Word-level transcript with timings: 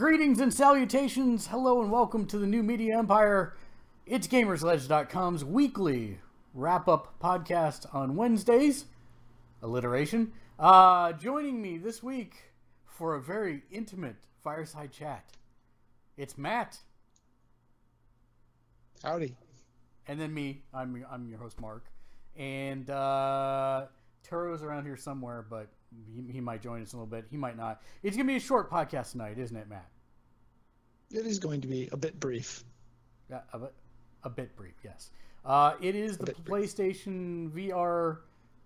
Greetings 0.00 0.40
and 0.40 0.54
salutations. 0.54 1.48
Hello 1.48 1.82
and 1.82 1.92
welcome 1.92 2.24
to 2.28 2.38
the 2.38 2.46
new 2.46 2.62
media 2.62 2.96
empire. 2.96 3.54
It's 4.06 4.26
gamersledge.com's 4.26 5.44
weekly 5.44 6.20
wrap 6.54 6.88
up 6.88 7.20
podcast 7.22 7.94
on 7.94 8.16
Wednesdays. 8.16 8.86
Alliteration. 9.60 10.32
Uh, 10.58 11.12
joining 11.12 11.60
me 11.60 11.76
this 11.76 12.02
week 12.02 12.44
for 12.86 13.14
a 13.14 13.20
very 13.20 13.62
intimate 13.70 14.16
fireside 14.42 14.90
chat. 14.90 15.32
It's 16.16 16.38
Matt. 16.38 16.78
Howdy. 19.02 19.36
And 20.08 20.18
then 20.18 20.32
me. 20.32 20.62
I'm 20.72 21.04
I'm 21.10 21.28
your 21.28 21.38
host 21.38 21.60
Mark. 21.60 21.84
And 22.38 22.88
uh 22.88 23.84
Turo's 24.26 24.62
around 24.62 24.86
here 24.86 24.96
somewhere, 24.96 25.44
but 25.50 25.68
he, 26.14 26.32
he 26.32 26.40
might 26.40 26.62
join 26.62 26.82
us 26.82 26.92
in 26.92 26.98
a 26.98 27.02
little 27.02 27.10
bit. 27.10 27.26
He 27.30 27.36
might 27.36 27.56
not. 27.56 27.82
It's 28.02 28.16
gonna 28.16 28.26
be 28.26 28.36
a 28.36 28.40
short 28.40 28.70
podcast 28.70 29.12
tonight, 29.12 29.38
isn't 29.38 29.56
it, 29.56 29.68
Matt? 29.68 29.88
It 31.10 31.26
is 31.26 31.38
going 31.38 31.60
to 31.62 31.68
be 31.68 31.88
a 31.92 31.96
bit 31.96 32.20
brief. 32.20 32.64
Yeah, 33.28 33.40
a 33.52 33.58
bit, 33.58 33.74
a 34.22 34.30
bit 34.30 34.56
brief, 34.56 34.74
yes. 34.84 35.10
Uh, 35.44 35.74
it 35.80 35.94
is 35.94 36.18
the 36.18 36.26
bit 36.26 36.44
brief. 36.44 36.74
PlayStation 36.76 37.50
VR 37.50 38.18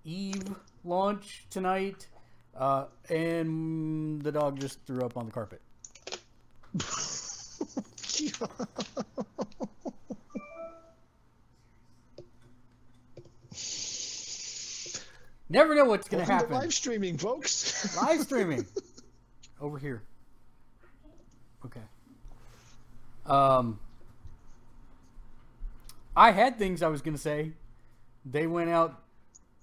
Eve 0.04 0.54
launch 0.84 1.46
tonight, 1.48 2.06
uh, 2.56 2.86
and 3.08 4.20
the 4.22 4.32
dog 4.32 4.60
just 4.60 4.84
threw 4.86 5.00
up 5.00 5.16
on 5.16 5.26
the 5.26 5.32
carpet. 5.32 5.62
Never 15.54 15.76
know 15.76 15.84
what's 15.84 16.08
gonna 16.08 16.24
happen. 16.24 16.52
live 16.52 16.74
streaming, 16.74 17.16
folks. 17.16 17.96
Live 18.02 18.22
streaming 18.22 18.66
over 19.60 19.78
here. 19.78 20.02
Okay. 21.64 21.80
Um, 23.24 23.78
I 26.16 26.32
had 26.32 26.58
things 26.58 26.82
I 26.82 26.88
was 26.88 27.02
gonna 27.02 27.18
say. 27.18 27.52
They 28.24 28.48
went 28.48 28.70
out 28.70 29.00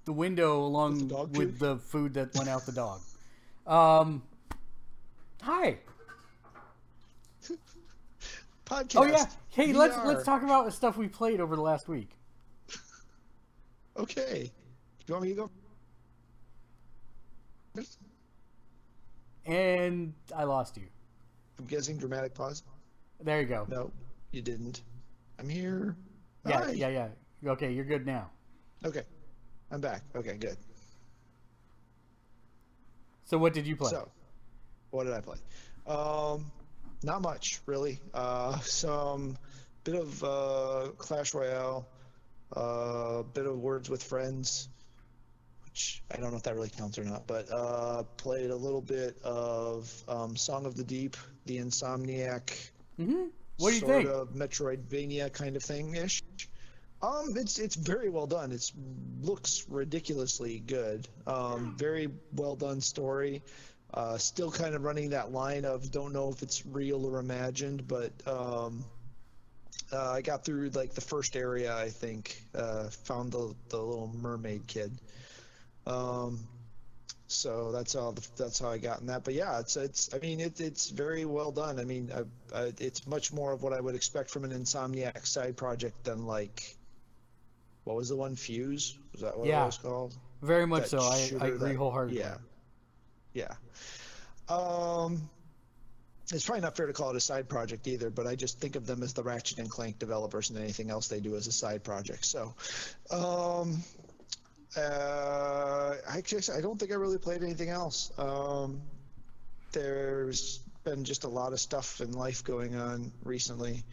the 0.06 0.14
window 0.14 0.64
along 0.64 1.10
With 1.10 1.10
the 1.10 1.40
with 1.40 1.60
the 1.60 1.76
food 1.78 2.14
that 2.14 2.34
went 2.36 2.48
out 2.48 2.66
the 2.66 2.72
dog. 2.72 3.02
Um, 3.68 4.24
hi. 5.42 5.78
Podcast. 8.66 8.96
Oh 8.96 9.04
yeah. 9.04 9.26
Hey, 9.50 9.74
let's 9.74 9.98
let's 10.06 10.24
talk 10.24 10.42
about 10.44 10.64
the 10.64 10.72
stuff 10.72 10.96
we 10.96 11.10
played 11.10 11.42
over 11.42 11.58
the 11.58 11.62
last 11.62 11.90
week. 11.90 12.12
Okay. 13.98 14.50
Do 15.00 15.06
You 15.08 15.14
want 15.16 15.24
me 15.24 15.30
to 15.30 15.36
go? 15.36 15.50
And 19.46 20.14
I 20.36 20.44
lost 20.44 20.78
you. 20.78 20.88
I'm 21.60 21.66
guessing 21.66 21.98
dramatic 21.98 22.34
pause. 22.34 22.64
There 23.20 23.40
you 23.42 23.48
go. 23.48 23.66
No, 23.70 23.92
you 24.32 24.42
didn't. 24.42 24.82
I'm 25.40 25.50
here. 25.50 25.96
Yeah, 26.46 26.66
Hi. 26.66 26.72
yeah, 26.72 26.90
yeah. 26.90 27.52
Okay, 27.52 27.72
you're 27.72 27.86
good 27.86 28.06
now. 28.06 28.30
Okay. 28.86 29.04
I'm 29.72 29.82
back. 29.82 30.04
Okay, 30.16 30.38
good. 30.38 30.58
So 33.26 33.38
what 33.38 33.54
did 33.54 33.66
you 33.66 33.76
play? 33.76 33.92
So, 33.92 34.10
what 34.90 35.06
did 35.06 35.14
I 35.14 35.22
play? 35.22 35.38
Um, 35.88 36.52
not 37.04 37.22
much 37.22 37.62
really. 37.66 38.00
Uh, 38.14 38.60
some 38.62 39.38
bit 39.84 39.96
of 39.96 40.24
uh, 40.24 40.90
Clash 40.98 41.34
Royale, 41.34 41.88
a 42.56 42.60
uh, 42.60 43.24
bit 43.24 43.46
of 43.46 43.58
Words 43.58 43.90
with 43.90 44.04
Friends, 44.04 44.68
which 45.72 46.04
I 46.12 46.18
don't 46.18 46.32
know 46.32 46.38
if 46.38 46.44
that 46.44 46.56
really 46.56 46.70
counts 46.70 46.98
or 47.00 47.04
not. 47.04 47.28
But 47.28 47.52
uh, 47.52 48.04
played 48.18 48.52
a 48.52 48.56
little 48.56 48.82
bit 48.82 49.18
of 49.24 49.92
um, 50.08 50.36
Song 50.36 50.66
of 50.66 50.76
the 50.76 50.84
Deep, 50.84 51.18
the 51.46 51.58
Insomniac. 51.60 52.52
hmm 52.98 53.26
What 53.58 53.70
do 53.70 53.76
you 53.76 53.82
sort 53.82 54.04
think? 54.04 54.08
of 54.08 54.30
Metroidvania 54.34 55.32
kind 55.32 55.56
of 55.56 55.64
thing 55.64 55.96
ish. 55.96 56.22
Um, 57.02 57.34
it's 57.36 57.58
it's 57.60 57.76
very 57.76 58.10
well 58.10 58.28
done. 58.28 58.52
It's 58.52 58.74
looks 59.22 59.66
ridiculously 59.70 60.60
good. 60.60 61.08
Um, 61.26 61.76
very 61.78 62.10
well 62.34 62.56
done 62.56 62.82
story. 62.82 63.44
Uh, 63.94 64.18
still 64.18 64.52
kind 64.52 64.76
of 64.76 64.84
running 64.84 65.10
that 65.10 65.32
line 65.32 65.66
of 65.66 65.92
don't 65.92 66.14
know 66.14 66.30
if 66.30 66.42
it's 66.44 66.66
real 66.66 67.06
or 67.06 67.20
imagined, 67.20 67.88
but 67.88 68.12
um, 68.28 68.86
uh, 69.92 70.12
I 70.12 70.22
got 70.22 70.46
through 70.46 70.70
like 70.70 70.94
the 70.94 71.02
first 71.02 71.36
area. 71.36 71.76
I 71.76 71.90
think 71.90 72.42
uh, 72.56 72.90
found 72.90 73.32
the 73.32 73.56
the 73.70 73.78
little 73.78 74.12
mermaid 74.16 74.68
kid. 74.68 74.92
Um, 75.88 76.40
so 77.28 77.72
that's 77.72 77.96
all. 77.96 78.12
The, 78.12 78.28
that's 78.38 78.60
how 78.60 78.70
I 78.70 78.78
got 78.78 79.00
in 79.00 79.08
that. 79.08 79.24
But 79.24 79.34
yeah, 79.34 79.60
it's 79.60 79.78
it's. 79.78 80.14
I 80.14 80.20
mean, 80.20 80.40
it, 80.40 80.60
it's 80.60 80.90
very 80.90 81.26
well 81.26 81.52
done. 81.52 81.80
I 81.80 81.86
mean, 81.86 82.12
I, 82.14 82.58
I, 82.58 82.74
it's 82.80 83.08
much 83.08 83.32
more 83.32 83.54
of 83.54 83.64
what 83.64 83.74
I 83.74 83.80
would 83.80 83.96
expect 83.96 84.30
from 84.30 84.44
an 84.44 84.52
Insomniac 84.52 85.26
side 85.26 85.56
project 85.56 86.04
than 86.04 86.26
like, 86.26 86.76
what 87.86 87.96
was 87.96 88.10
the 88.10 88.16
one 88.18 88.36
Fuse? 88.36 88.98
Was 89.14 89.22
that 89.22 89.38
what 89.38 89.48
Yeah. 89.48 89.64
it 89.64 89.66
was 89.68 89.78
called? 89.78 90.14
Very 90.42 90.68
much 90.68 90.90
that 90.90 91.02
so. 91.02 91.38
I, 91.40 91.46
I 91.46 91.48
agree 91.48 91.70
that- 91.70 91.76
wholeheartedly. 91.78 92.20
Yeah, 92.20 92.38
yeah. 93.34 93.54
Um, 94.50 95.30
it's 96.34 96.46
probably 96.46 96.62
not 96.62 96.76
fair 96.76 96.88
to 96.88 96.94
call 96.94 97.12
it 97.12 97.16
a 97.16 97.20
side 97.22 97.48
project 97.48 97.88
either, 97.88 98.10
but 98.10 98.28
I 98.28 98.36
just 98.36 98.60
think 98.60 98.76
of 98.76 98.86
them 98.86 99.04
as 99.04 99.14
the 99.14 99.24
Ratchet 99.24 99.60
and 99.60 99.70
Clank 99.70 100.00
developers, 100.00 100.50
and 100.50 100.60
anything 100.60 100.90
else 100.90 101.08
they 101.08 101.20
do 101.20 101.36
as 101.36 101.48
a 101.48 101.52
side 101.52 101.84
project. 101.84 102.26
So, 102.26 102.54
um, 103.10 103.84
uh, 104.78 105.96
I 106.10 106.22
guess 106.22 106.50
I 106.50 106.62
don't 106.62 106.80
think 106.80 106.92
I 106.92 106.96
really 106.96 107.18
played 107.18 107.44
anything 107.44 107.70
else. 107.70 108.12
Um, 108.18 108.82
there's 109.72 110.60
been 110.84 111.04
just 111.04 111.24
a 111.24 111.28
lot 111.28 111.54
of 111.54 111.60
stuff 111.60 112.02
in 112.02 112.12
life 112.12 112.44
going 112.44 112.76
on 112.76 113.12
recently, 113.24 113.84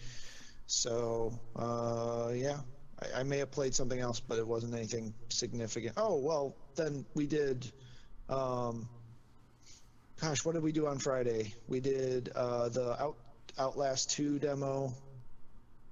so 0.66 1.38
uh, 1.56 2.30
yeah. 2.34 2.58
I, 3.00 3.20
I 3.20 3.22
may 3.22 3.38
have 3.38 3.50
played 3.50 3.74
something 3.74 3.98
else, 3.98 4.20
but 4.20 4.38
it 4.38 4.46
wasn't 4.46 4.74
anything 4.74 5.14
significant. 5.28 5.94
Oh 5.96 6.16
well, 6.16 6.56
then 6.76 7.04
we 7.14 7.26
did. 7.26 7.70
Um, 8.28 8.88
gosh, 10.20 10.44
what 10.44 10.54
did 10.54 10.62
we 10.62 10.72
do 10.72 10.86
on 10.86 10.98
Friday? 10.98 11.54
We 11.66 11.80
did 11.80 12.30
uh, 12.34 12.68
the 12.68 13.00
Out 13.00 13.16
Outlast 13.58 14.10
2 14.10 14.38
demo, 14.38 14.94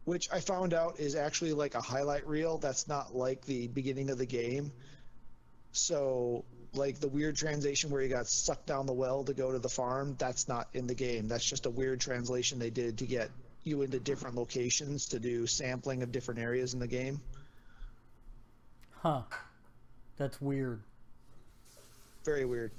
which 0.06 0.28
I 0.32 0.38
found 0.38 0.72
out 0.72 1.00
is 1.00 1.16
actually 1.16 1.52
like 1.52 1.74
a 1.74 1.80
highlight 1.80 2.26
reel. 2.28 2.58
That's 2.58 2.86
not 2.86 3.14
like 3.14 3.44
the 3.44 3.66
beginning 3.66 4.08
of 4.08 4.18
the 4.18 4.24
game. 4.24 4.72
So, 5.72 6.44
like 6.72 7.00
the 7.00 7.08
weird 7.08 7.36
translation 7.36 7.90
where 7.90 8.00
you 8.00 8.08
got 8.08 8.28
sucked 8.28 8.66
down 8.66 8.86
the 8.86 8.92
well 8.92 9.24
to 9.24 9.34
go 9.34 9.50
to 9.50 9.58
the 9.58 9.68
farm, 9.68 10.14
that's 10.16 10.46
not 10.46 10.68
in 10.72 10.86
the 10.86 10.94
game. 10.94 11.26
That's 11.26 11.44
just 11.44 11.66
a 11.66 11.70
weird 11.70 12.00
translation 12.00 12.60
they 12.60 12.70
did 12.70 12.98
to 12.98 13.06
get 13.06 13.30
you 13.64 13.82
into 13.82 13.98
different 13.98 14.36
locations 14.36 15.06
to 15.06 15.18
do 15.18 15.44
sampling 15.48 16.04
of 16.04 16.12
different 16.12 16.38
areas 16.38 16.72
in 16.72 16.78
the 16.78 16.86
game. 16.86 17.20
Huh. 18.92 19.22
That's 20.18 20.40
weird. 20.40 20.80
Very 22.24 22.44
weird. 22.44 22.70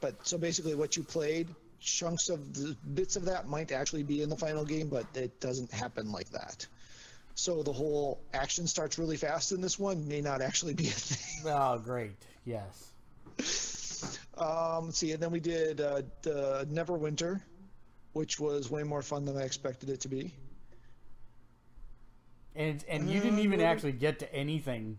But 0.00 0.24
so 0.24 0.38
basically, 0.38 0.76
what 0.76 0.96
you 0.96 1.02
played, 1.02 1.48
chunks 1.80 2.28
of 2.28 2.54
the 2.54 2.76
bits 2.94 3.16
of 3.16 3.24
that 3.26 3.48
might 3.48 3.72
actually 3.72 4.02
be 4.02 4.22
in 4.22 4.28
the 4.28 4.36
final 4.36 4.64
game, 4.64 4.88
but 4.88 5.06
it 5.14 5.40
doesn't 5.40 5.70
happen 5.72 6.12
like 6.12 6.28
that. 6.30 6.66
So 7.34 7.62
the 7.62 7.72
whole 7.72 8.20
action 8.34 8.66
starts 8.66 8.98
really 8.98 9.16
fast 9.16 9.52
in 9.52 9.60
this 9.60 9.78
one 9.78 10.08
may 10.08 10.20
not 10.20 10.42
actually 10.42 10.74
be 10.74 10.88
a 10.88 10.90
thing. 10.90 11.24
Oh, 11.46 11.78
great. 11.78 12.16
Yes. 12.44 12.92
Um, 14.36 14.86
let's 14.86 14.98
see, 14.98 15.12
and 15.12 15.22
then 15.22 15.30
we 15.30 15.40
did 15.40 15.80
uh, 15.80 16.02
the 16.22 16.66
Neverwinter, 16.70 17.40
which 18.12 18.40
was 18.40 18.70
way 18.70 18.82
more 18.82 19.02
fun 19.02 19.24
than 19.24 19.36
I 19.36 19.42
expected 19.42 19.88
it 19.88 20.00
to 20.00 20.08
be. 20.08 20.34
And 22.54 22.84
and 22.88 23.08
you 23.08 23.20
didn't 23.20 23.38
even 23.38 23.60
actually 23.60 23.92
get 23.92 24.18
to 24.18 24.34
anything 24.34 24.98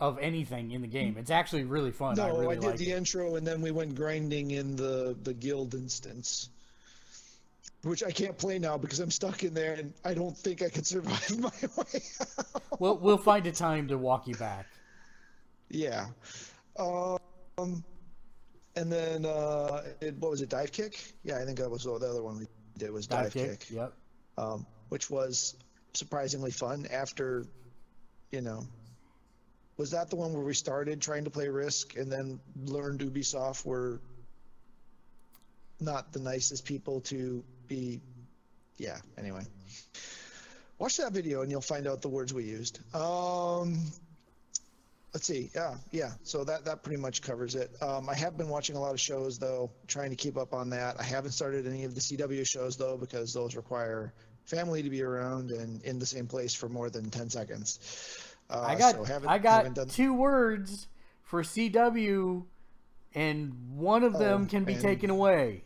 of 0.00 0.18
anything 0.18 0.70
in 0.72 0.80
the 0.80 0.88
game. 0.88 1.16
It's 1.18 1.30
actually 1.30 1.64
really 1.64 1.90
fun. 1.92 2.16
No, 2.16 2.24
I 2.24 2.26
I, 2.28 2.30
really 2.38 2.54
did 2.56 2.64
like 2.64 2.76
the 2.78 2.90
it. 2.90 2.96
intro, 2.96 3.36
and 3.36 3.46
then 3.46 3.60
we 3.60 3.70
went 3.70 3.94
grinding 3.94 4.50
in 4.52 4.74
the 4.76 5.16
the 5.22 5.34
guild 5.34 5.74
instance, 5.74 6.48
which 7.82 8.02
I 8.02 8.10
can't 8.10 8.36
play 8.36 8.58
now 8.58 8.78
because 8.78 8.98
I'm 9.00 9.10
stuck 9.10 9.44
in 9.44 9.52
there, 9.54 9.74
and 9.74 9.92
I 10.04 10.14
don't 10.14 10.36
think 10.36 10.62
I 10.62 10.70
can 10.70 10.84
survive 10.84 11.30
my 11.38 11.50
way 11.76 12.00
out. 12.20 12.62
We'll 12.78 12.96
we'll 12.98 13.18
find 13.18 13.46
a 13.46 13.52
time 13.52 13.88
to 13.88 13.98
walk 13.98 14.26
you 14.26 14.34
back. 14.36 14.66
Yeah. 15.68 16.06
Um, 16.78 17.18
and 18.76 18.90
then 18.90 19.26
uh, 19.26 19.82
it, 20.00 20.16
what 20.18 20.30
was 20.30 20.40
it? 20.40 20.48
Dive 20.48 20.72
kick? 20.72 20.98
Yeah, 21.24 21.38
I 21.38 21.44
think 21.44 21.58
that 21.58 21.70
was 21.70 21.84
the 21.84 21.92
other 21.92 22.22
one 22.22 22.38
we 22.38 22.46
did 22.78 22.90
was 22.90 23.06
Dive 23.06 23.24
dive, 23.24 23.32
kick. 23.32 23.60
kick, 23.60 23.70
Yep. 23.70 23.92
um, 24.38 24.66
which 24.88 25.10
was 25.10 25.56
surprisingly 25.92 26.50
fun. 26.50 26.86
After, 26.90 27.44
you 28.32 28.40
know, 28.40 28.64
was 29.80 29.92
that 29.92 30.10
the 30.10 30.16
one 30.16 30.34
where 30.34 30.44
we 30.44 30.52
started 30.52 31.00
trying 31.00 31.24
to 31.24 31.30
play 31.30 31.48
Risk 31.48 31.96
and 31.96 32.12
then 32.12 32.38
learned 32.66 33.00
Ubisoft 33.00 33.64
were 33.64 33.98
not 35.80 36.12
the 36.12 36.20
nicest 36.20 36.66
people 36.66 37.00
to 37.00 37.42
be? 37.66 38.02
Yeah. 38.76 38.98
Anyway, 39.16 39.42
watch 40.78 40.98
that 40.98 41.12
video 41.12 41.40
and 41.40 41.50
you'll 41.50 41.62
find 41.62 41.86
out 41.86 42.02
the 42.02 42.10
words 42.10 42.34
we 42.34 42.44
used. 42.44 42.78
Um, 42.94 43.80
let's 45.14 45.26
see. 45.26 45.50
Yeah, 45.54 45.76
yeah. 45.92 46.10
So 46.24 46.44
that 46.44 46.66
that 46.66 46.82
pretty 46.82 47.00
much 47.00 47.22
covers 47.22 47.54
it. 47.54 47.70
Um, 47.80 48.06
I 48.10 48.14
have 48.14 48.36
been 48.36 48.50
watching 48.50 48.76
a 48.76 48.80
lot 48.80 48.92
of 48.92 49.00
shows 49.00 49.38
though, 49.38 49.70
trying 49.86 50.10
to 50.10 50.16
keep 50.16 50.36
up 50.36 50.52
on 50.52 50.68
that. 50.70 51.00
I 51.00 51.04
haven't 51.04 51.32
started 51.32 51.66
any 51.66 51.84
of 51.84 51.94
the 51.94 52.02
CW 52.02 52.46
shows 52.46 52.76
though 52.76 52.98
because 52.98 53.32
those 53.32 53.56
require 53.56 54.12
family 54.44 54.82
to 54.82 54.90
be 54.90 55.02
around 55.02 55.52
and 55.52 55.82
in 55.84 55.98
the 55.98 56.06
same 56.06 56.26
place 56.26 56.52
for 56.52 56.68
more 56.68 56.90
than 56.90 57.08
ten 57.08 57.30
seconds. 57.30 57.78
Uh, 58.50 58.60
I 58.66 58.74
got 58.74 58.94
so 58.96 59.04
haven't, 59.04 59.28
I 59.28 59.38
got 59.38 59.56
haven't 59.58 59.74
done, 59.76 59.88
two 59.88 60.12
words 60.12 60.88
for 61.22 61.42
CW, 61.42 62.44
and 63.14 63.54
one 63.76 64.02
of 64.02 64.18
them 64.18 64.42
Oh, 64.44 64.50
can 64.50 64.64
be 64.64 64.72
and- 64.74 64.82
taken 64.82 65.10
away. 65.10 65.64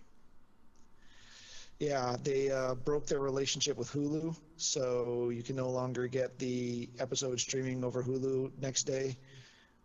Yeah, 1.81 2.17
they 2.23 2.51
uh, 2.51 2.75
broke 2.77 3.07
their 3.07 3.19
relationship 3.19 3.77
with 3.77 3.91
Hulu, 3.91 4.37
so 4.57 5.31
you 5.31 5.43
can 5.43 5.57
no 5.57 5.69
longer 5.71 6.07
get 6.07 6.39
the 6.39 6.89
episode 7.01 7.41
streaming 7.41 7.83
over 7.85 8.03
Hulu 8.03 8.53
next 8.61 8.85
day. 8.85 9.17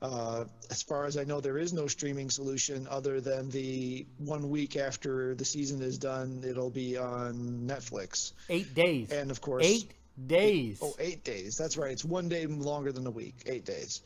Uh, 0.02 0.46
as 0.70 0.82
far 0.82 1.06
as 1.06 1.18
I 1.18 1.24
know, 1.26 1.42
there 1.42 1.58
is 1.58 1.74
no 1.74 1.88
streaming 1.88 2.30
solution 2.30 2.88
other 2.90 3.20
than 3.20 3.50
the 3.50 4.06
one 4.20 4.50
week 4.50 4.78
after 4.78 5.36
the 5.36 5.44
season 5.44 5.82
is 5.82 5.98
done, 5.98 6.42
it'll 6.48 6.70
be 6.70 6.96
on 6.96 7.64
Netflix. 7.66 8.32
Eight 8.50 8.74
days. 8.74 9.12
And 9.12 9.30
of 9.32 9.42
course, 9.42 9.66
Eight 9.66 9.92
days. 10.28 10.80
Oh, 10.82 10.96
eight 11.00 11.24
days. 11.24 11.58
That's 11.58 11.78
right. 11.78 11.92
It's 11.92 12.06
one 12.06 12.30
day 12.30 12.46
longer 12.46 12.92
than 12.92 13.08
a 13.08 13.12
week. 13.12 13.36
Eight 13.46 13.66
days. 13.66 14.02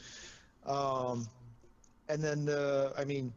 Um, 0.65 1.27
and 2.09 2.21
then, 2.21 2.49
uh, 2.49 2.91
I 2.97 3.05
mean, 3.05 3.33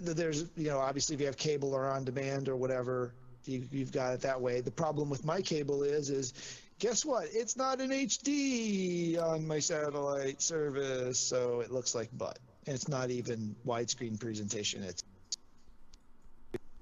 there's, 0.00 0.46
you 0.56 0.68
know, 0.68 0.78
obviously 0.78 1.14
if 1.14 1.20
you 1.20 1.26
have 1.26 1.36
cable 1.36 1.74
or 1.74 1.86
on 1.86 2.04
demand 2.04 2.48
or 2.48 2.56
whatever, 2.56 3.12
you, 3.44 3.66
you've 3.70 3.92
got 3.92 4.14
it 4.14 4.20
that 4.20 4.40
way. 4.40 4.60
The 4.60 4.70
problem 4.70 5.10
with 5.10 5.24
my 5.24 5.40
cable 5.40 5.82
is, 5.82 6.10
is 6.10 6.32
guess 6.78 7.04
what? 7.04 7.26
It's 7.32 7.56
not 7.56 7.80
in 7.80 7.90
HD 7.90 9.20
on 9.20 9.46
my 9.46 9.58
satellite 9.58 10.40
service, 10.40 11.18
so 11.18 11.60
it 11.60 11.70
looks 11.70 11.94
like 11.94 12.08
butt. 12.16 12.38
And 12.66 12.74
it's 12.74 12.88
not 12.88 13.10
even 13.10 13.54
widescreen 13.66 14.18
presentation. 14.18 14.82
It's 14.82 15.02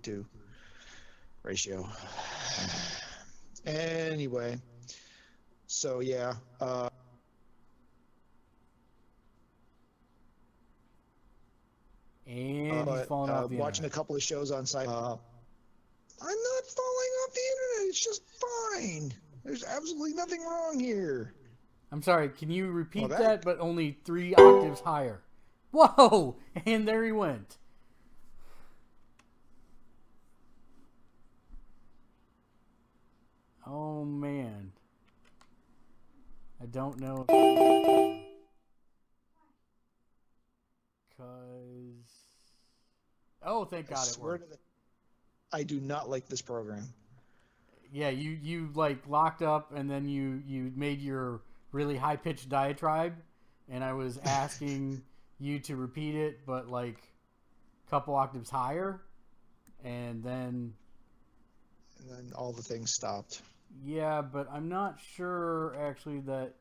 to 0.02 0.24
ratio. 1.42 1.88
Anyway, 3.66 4.58
so 5.72 6.00
yeah, 6.00 6.34
uh, 6.60 6.88
and 12.26 12.88
he's 12.88 13.06
falling 13.06 13.30
uh, 13.30 13.44
off 13.44 13.50
the 13.50 13.56
watching 13.56 13.84
a 13.84 13.90
couple 13.90 14.16
of 14.16 14.22
shows 14.22 14.50
on 14.50 14.66
site. 14.66 14.88
Uh, 14.88 15.16
I'm 16.22 16.26
not 16.26 16.66
falling 16.66 17.10
off 17.24 17.34
the 17.34 17.40
internet. 17.40 17.88
It's 17.88 18.04
just 18.04 18.22
fine. 18.74 19.12
There's 19.44 19.62
absolutely 19.64 20.14
nothing 20.14 20.42
wrong 20.42 20.78
here. 20.80 21.34
I'm 21.92 22.02
sorry. 22.02 22.28
Can 22.30 22.50
you 22.50 22.72
repeat 22.72 23.08
that- 23.08 23.18
that, 23.18 23.42
but 23.42 23.60
only 23.60 23.96
three 24.04 24.34
octaves 24.34 24.80
higher? 24.80 25.20
Whoa! 25.70 26.36
And 26.66 26.86
there 26.86 27.04
he 27.04 27.12
went. 27.12 27.58
Oh 33.66 34.04
man. 34.04 34.72
I 36.59 36.59
don't 36.70 36.98
know. 37.00 37.26
Cause. 41.16 42.10
Oh, 43.42 43.64
thank 43.64 43.88
God 43.88 44.06
it 44.08 44.18
worked. 44.18 44.50
the, 44.50 44.58
I 45.52 45.62
do 45.62 45.80
not 45.80 46.08
like 46.08 46.28
this 46.28 46.42
program. 46.42 46.84
Yeah, 47.92 48.10
you 48.10 48.30
you 48.30 48.70
like 48.74 49.06
locked 49.08 49.42
up, 49.42 49.72
and 49.74 49.90
then 49.90 50.08
you 50.08 50.42
you 50.46 50.72
made 50.76 51.00
your 51.00 51.42
really 51.72 51.96
high 51.96 52.16
pitched 52.16 52.48
diatribe, 52.48 53.14
and 53.68 53.82
I 53.82 53.92
was 53.94 54.18
asking 54.24 55.02
you 55.38 55.58
to 55.60 55.76
repeat 55.76 56.14
it, 56.14 56.46
but 56.46 56.68
like 56.68 56.98
a 57.86 57.90
couple 57.90 58.14
octaves 58.14 58.50
higher, 58.50 59.00
and 59.82 60.22
then 60.22 60.74
And 61.98 62.10
then 62.10 62.32
all 62.36 62.52
the 62.52 62.62
things 62.62 62.92
stopped. 62.92 63.42
yeah, 63.82 64.22
but 64.22 64.48
I'm 64.52 64.68
not 64.68 64.98
sure 65.16 65.74
actually 65.80 66.20
that 66.20 66.54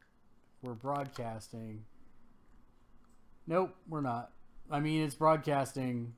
we're 0.62 0.74
broadcasting. 0.74 1.84
Nope, 3.48 3.76
we're 3.88 4.02
not. 4.02 4.32
I 4.70 4.80
mean, 4.80 5.04
it's 5.04 5.16
broadcasting. 5.16 6.14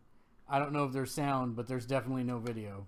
I 0.49 0.59
don't 0.59 0.73
know 0.73 0.83
if 0.83 0.91
there's 0.91 1.13
sound, 1.13 1.55
but 1.55 1.67
there's 1.67 1.85
definitely 1.85 2.23
no 2.23 2.39
video. 2.39 2.87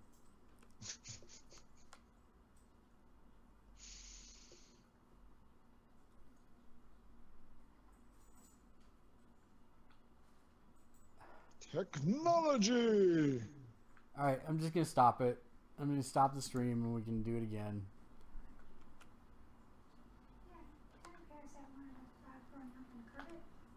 Technology. 11.71 13.41
All 14.19 14.25
right, 14.25 14.39
I'm 14.47 14.59
just 14.59 14.73
gonna 14.73 14.85
stop 14.85 15.21
it. 15.21 15.41
I'm 15.79 15.89
gonna 15.89 16.03
stop 16.03 16.35
the 16.35 16.41
stream, 16.41 16.83
and 16.83 16.93
we 16.93 17.01
can 17.01 17.23
do 17.23 17.35
it 17.37 17.43
again. 17.43 17.83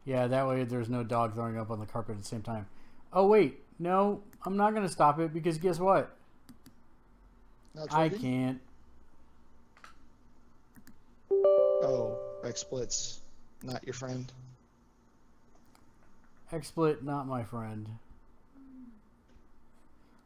Yeah, 0.07 0.29
that 0.29 0.47
way 0.47 0.63
there's 0.63 0.89
no 0.89 1.03
dog 1.03 1.35
throwing 1.35 1.59
up 1.59 1.71
on 1.71 1.81
the 1.81 1.87
carpet 1.87 2.15
at 2.15 2.23
the 2.23 2.29
same 2.29 2.43
time. 2.43 2.67
Oh 3.13 3.27
wait, 3.27 3.61
no, 3.81 4.23
I'm 4.45 4.57
not 4.57 4.73
gonna 4.73 4.89
stop 4.89 5.19
it 5.19 5.35
because 5.35 5.59
guess 5.59 5.81
what? 5.81 6.17
I 7.91 8.09
can't. 8.09 8.61
Oh, 11.33 12.19
XSplit's 12.45 13.21
not 13.65 13.85
your 13.85 13.95
friend. 13.95 14.33
XSplit, 16.53 17.03
not 17.03 17.27
my 17.27 17.43
friend. 17.43 17.89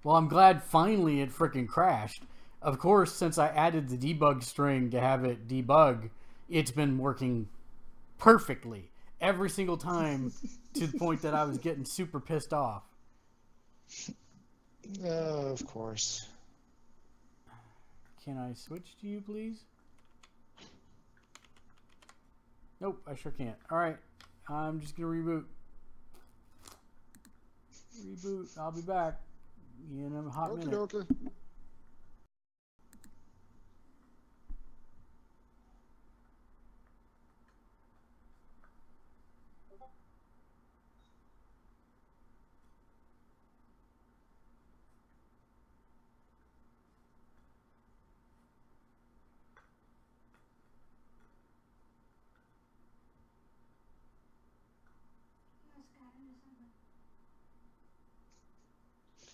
Well, 0.04 0.16
I'm 0.16 0.28
glad 0.28 0.62
finally 0.62 1.22
it 1.22 1.30
freaking 1.30 1.66
crashed. 1.66 2.22
Of 2.60 2.78
course, 2.78 3.12
since 3.12 3.38
I 3.38 3.48
added 3.48 3.88
the 3.88 3.96
debug 3.96 4.42
string 4.42 4.90
to 4.90 5.00
have 5.00 5.24
it 5.24 5.48
debug, 5.48 6.10
it's 6.50 6.70
been 6.70 6.98
working 6.98 7.48
perfectly 8.18 8.89
every 9.20 9.50
single 9.50 9.76
time 9.76 10.32
to 10.74 10.86
the 10.86 10.98
point 10.98 11.22
that 11.22 11.34
I 11.34 11.44
was 11.44 11.58
getting 11.58 11.84
super 11.84 12.20
pissed 12.20 12.52
off. 12.52 12.82
Oh, 15.04 15.52
of 15.52 15.64
course. 15.68 16.26
Can 18.24 18.38
I 18.38 18.54
switch 18.54 18.96
to 19.00 19.06
you, 19.06 19.20
please? 19.20 19.60
Nope, 22.80 23.00
I 23.06 23.14
sure 23.14 23.30
can't. 23.30 23.56
All 23.70 23.78
right, 23.78 23.96
I'm 24.48 24.80
just 24.80 24.96
gonna 24.96 25.08
reboot. 25.08 25.44
Reboot. 28.04 28.58
I'll 28.58 28.72
be 28.72 28.80
back 28.80 29.20
in 29.92 30.12
a 30.26 30.30
hot 30.30 30.50
Okay, 30.52 30.64
minute. 30.64 30.78
okay. 30.94 31.06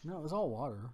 No, 0.04 0.18
it 0.18 0.22
was 0.22 0.32
all 0.32 0.50
water. 0.50 0.90